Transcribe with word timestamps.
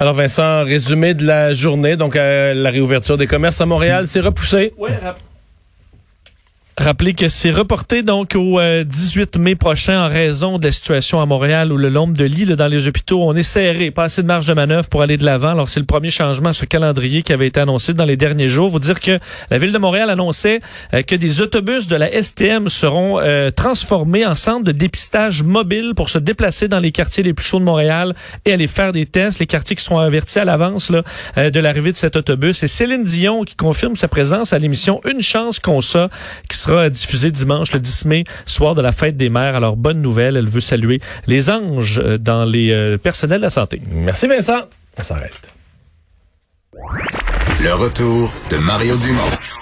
Alors 0.00 0.14
Vincent, 0.14 0.62
résumé 0.62 1.14
de 1.14 1.26
la 1.26 1.54
journée, 1.54 1.96
donc 1.96 2.14
euh, 2.14 2.54
la 2.54 2.70
réouverture 2.70 3.16
des 3.16 3.26
commerces 3.26 3.60
à 3.60 3.66
Montréal, 3.66 4.06
c'est 4.06 4.20
repoussé. 4.20 4.72
Oui, 4.78 4.90
Rappelez 6.80 7.12
que 7.12 7.28
c'est 7.28 7.50
reporté 7.50 8.04
donc 8.04 8.36
au 8.36 8.60
18 8.60 9.34
euh, 9.34 9.38
mai 9.40 9.56
prochain 9.56 10.04
en 10.04 10.08
raison 10.08 10.60
de 10.60 10.66
la 10.66 10.70
situation 10.70 11.20
à 11.20 11.26
Montréal 11.26 11.72
où 11.72 11.76
le 11.76 11.90
nombre 11.90 12.16
de 12.16 12.22
lits 12.24 12.46
dans 12.46 12.68
les 12.68 12.86
hôpitaux, 12.86 13.20
on 13.24 13.34
est 13.34 13.42
serré, 13.42 13.90
pas 13.90 14.04
assez 14.04 14.22
de 14.22 14.28
marge 14.28 14.46
de 14.46 14.54
manœuvre 14.54 14.88
pour 14.88 15.02
aller 15.02 15.16
de 15.16 15.24
l'avant. 15.24 15.48
Alors 15.48 15.68
c'est 15.68 15.80
le 15.80 15.86
premier 15.86 16.12
changement 16.12 16.50
à 16.50 16.52
ce 16.52 16.66
calendrier 16.66 17.22
qui 17.22 17.32
avait 17.32 17.48
été 17.48 17.58
annoncé 17.58 17.94
dans 17.94 18.04
les 18.04 18.16
derniers 18.16 18.48
jours. 18.48 18.70
Vous 18.70 18.78
dire 18.78 19.00
que 19.00 19.18
la 19.50 19.58
ville 19.58 19.72
de 19.72 19.78
Montréal 19.78 20.08
annonçait 20.08 20.60
euh, 20.94 21.02
que 21.02 21.16
des 21.16 21.40
autobus 21.40 21.88
de 21.88 21.96
la 21.96 22.22
STM 22.22 22.68
seront 22.68 23.18
euh, 23.18 23.50
transformés 23.50 24.24
en 24.24 24.36
centre 24.36 24.62
de 24.62 24.70
dépistage 24.70 25.42
mobile 25.42 25.94
pour 25.96 26.10
se 26.10 26.18
déplacer 26.18 26.68
dans 26.68 26.78
les 26.78 26.92
quartiers 26.92 27.24
les 27.24 27.34
plus 27.34 27.44
chauds 27.44 27.58
de 27.58 27.64
Montréal 27.64 28.14
et 28.44 28.52
aller 28.52 28.68
faire 28.68 28.92
des 28.92 29.04
tests, 29.04 29.40
les 29.40 29.46
quartiers 29.46 29.74
qui 29.74 29.82
sont 29.82 29.98
avertis 29.98 30.38
à 30.38 30.44
l'avance 30.44 30.92
de 30.92 31.60
l'arrivée 31.60 31.90
de 31.90 31.96
cet 31.96 32.14
autobus. 32.14 32.62
Et 32.62 32.68
Céline 32.68 33.02
Dion 33.02 33.42
qui 33.42 33.56
confirme 33.56 33.96
sa 33.96 34.06
présence 34.06 34.52
à 34.52 34.60
l'émission 34.60 35.00
Une 35.04 35.22
chance 35.22 35.58
qu'on 35.58 35.80
ça 35.80 36.08
qui 36.48 36.56
sera 36.68 36.90
diffusée 36.90 37.30
dimanche 37.30 37.72
le 37.72 37.80
10 37.80 38.04
mai, 38.04 38.24
soir 38.44 38.74
de 38.74 38.82
la 38.82 38.92
fête 38.92 39.16
des 39.16 39.30
mères. 39.30 39.56
Alors, 39.56 39.76
bonne 39.76 40.02
nouvelle, 40.02 40.36
elle 40.36 40.48
veut 40.48 40.60
saluer 40.60 41.00
les 41.26 41.48
anges 41.48 42.00
euh, 42.04 42.18
dans 42.18 42.44
les 42.44 42.72
euh, 42.72 42.98
personnels 42.98 43.38
de 43.38 43.44
la 43.44 43.50
santé. 43.50 43.80
Merci 43.90 44.26
Vincent. 44.26 44.62
On 44.98 45.02
s'arrête. 45.02 45.52
Le 47.62 47.72
retour 47.74 48.32
de 48.50 48.56
Mario 48.58 48.96
Dumont. 48.98 49.58